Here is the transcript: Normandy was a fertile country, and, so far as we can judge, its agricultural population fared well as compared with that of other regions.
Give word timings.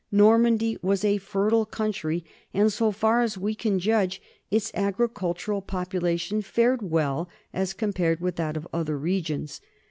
Normandy 0.11 0.79
was 0.81 1.05
a 1.05 1.19
fertile 1.19 1.63
country, 1.63 2.25
and, 2.55 2.73
so 2.73 2.91
far 2.91 3.21
as 3.21 3.37
we 3.37 3.53
can 3.53 3.77
judge, 3.77 4.19
its 4.49 4.71
agricultural 4.73 5.61
population 5.61 6.41
fared 6.41 6.81
well 6.81 7.29
as 7.53 7.73
compared 7.73 8.19
with 8.19 8.35
that 8.37 8.57
of 8.57 8.67
other 8.73 8.97
regions. 8.97 9.61